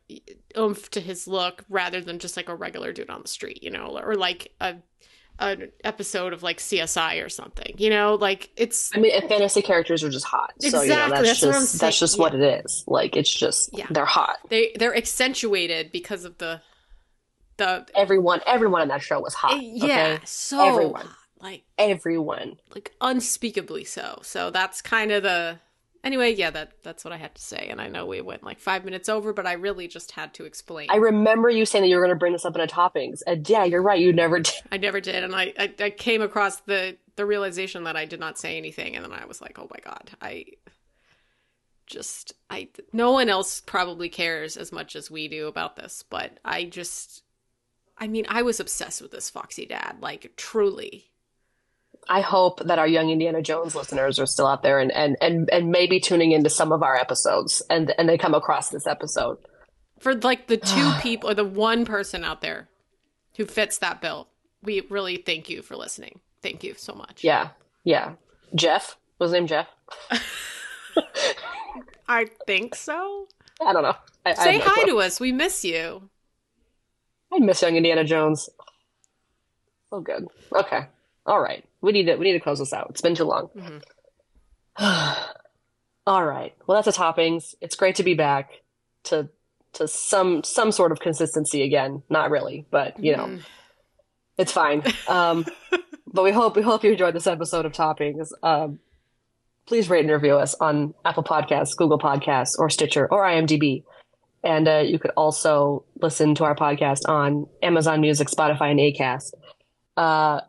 [0.57, 3.71] oomph to his look rather than just like a regular dude on the street, you
[3.71, 4.77] know, or like a
[5.39, 10.05] an episode of like CSI or something, you know, like it's I mean, fantasy characters
[10.05, 10.53] are just hot.
[10.61, 12.85] So, you know, Exactly, that's, that's just that's just what it is.
[12.87, 13.87] Like it's just Yeah.
[13.91, 14.37] they're hot.
[14.51, 16.61] they they're accentuated because of the
[17.57, 19.55] the Everyone everyone on that show was hot.
[19.55, 20.21] Eh, yeah, okay?
[20.25, 21.07] so Everyone.
[21.07, 22.57] hot, like Everyone.
[22.75, 24.21] like unspeakably so.
[24.23, 25.59] So that's kind of the
[26.05, 26.35] anyway.
[26.35, 27.69] Yeah, that that's what I had to say.
[27.71, 30.45] And I know we went like five minutes over, but I really just had to
[30.45, 30.89] explain.
[30.91, 33.21] I remember you saying that you were going to bring this up in a toppings.
[33.27, 34.01] And yeah, you're right.
[34.01, 34.55] You never did.
[34.71, 38.21] I never did, and I, I I came across the the realization that I did
[38.21, 40.47] not say anything, and then I was like, oh my god, I
[41.87, 46.39] just I no one else probably cares as much as we do about this, but
[46.45, 47.23] I just
[47.99, 51.12] I mean, I was obsessed with this Foxy Dad, like truly.
[52.09, 55.49] I hope that our young Indiana Jones listeners are still out there and, and, and,
[55.51, 59.39] and maybe tuning into some of our episodes and, and they come across this episode.
[60.01, 62.69] For like the two people or the one person out there
[63.37, 64.29] who fits that bill,
[64.63, 66.21] we really thank you for listening.
[66.43, 67.23] Thank you so much.
[67.23, 67.51] Yeah.
[67.85, 68.15] Yeah.
[68.55, 68.97] Jeff?
[69.19, 69.69] Was his name Jeff?
[72.09, 73.29] I think so.
[73.65, 73.95] I don't know.
[74.27, 74.93] I, I Say have no hi clue.
[74.93, 75.21] to us.
[75.21, 76.11] We miss you.
[77.33, 78.51] I miss young Indiana Jones.
[79.91, 80.27] So good.
[80.55, 80.81] Okay.
[81.27, 81.65] All right.
[81.83, 82.89] We need to we need to close this out.
[82.91, 83.51] It's been too long.
[86.07, 86.55] All right.
[86.67, 87.55] Well, that's the toppings.
[87.61, 88.51] It's great to be back
[89.05, 89.29] to
[89.75, 92.03] to some some sort of consistency again.
[92.09, 93.39] Not really, but you know,
[94.39, 94.83] it's fine.
[95.09, 95.45] Um,
[96.07, 98.31] but we hope we hope you enjoyed this episode of toppings.
[98.43, 98.79] Um,
[99.67, 103.85] please rate and review us on Apple Podcasts, Google Podcasts, or Stitcher or IMDb.
[104.45, 109.35] And uh, you could also listen to our podcast on Amazon Music, Spotify, and Acast.
[109.97, 110.41] Uh,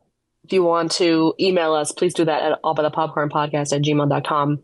[0.43, 3.73] if you want to email us, please do that at all by the popcorn podcast
[3.73, 4.61] at gmail.com.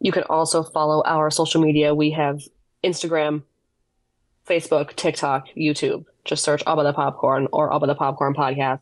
[0.00, 1.94] You can also follow our social media.
[1.94, 2.40] We have
[2.82, 3.42] Instagram,
[4.48, 6.06] Facebook, TikTok, YouTube.
[6.24, 8.80] Just search All by the Popcorn or All by the Popcorn podcast.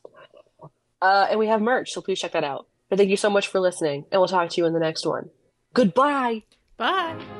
[1.02, 2.66] Uh, and we have merch, so please check that out.
[2.88, 5.06] But thank you so much for listening, and we'll talk to you in the next
[5.06, 5.30] one.
[5.72, 6.42] Goodbye.
[6.76, 7.39] Bye.